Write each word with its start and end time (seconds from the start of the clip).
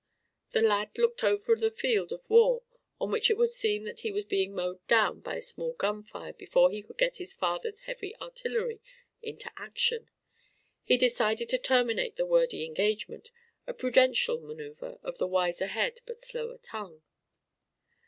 The 0.53 0.63
lad 0.63 0.97
looked 0.97 1.23
over 1.23 1.55
the 1.55 1.69
field 1.69 2.11
of 2.11 2.27
war 2.27 2.63
on 2.99 3.11
which 3.11 3.29
it 3.29 3.37
would 3.37 3.51
seem 3.51 3.83
that 3.83 3.99
he 3.99 4.11
was 4.11 4.25
being 4.25 4.55
mowed 4.55 4.83
down 4.87 5.19
by 5.19 5.37
small 5.37 5.73
gun 5.73 6.01
fire 6.01 6.33
before 6.33 6.71
he 6.71 6.81
could 6.81 6.97
get 6.97 7.17
his 7.17 7.33
father's 7.35 7.81
heavy 7.81 8.15
artillery 8.15 8.81
into 9.21 9.51
action. 9.57 10.09
He 10.83 10.97
decided 10.97 11.49
to 11.49 11.59
terminate 11.59 12.15
the 12.15 12.25
wordy 12.25 12.65
engagement, 12.65 13.29
a 13.67 13.75
prudential 13.75 14.39
manoeuvre 14.39 14.97
of 15.03 15.19
the 15.19 15.27
wiser 15.27 15.67
head 15.67 16.01
but 16.07 16.23
slower 16.23 16.57
tongue. 16.57 17.03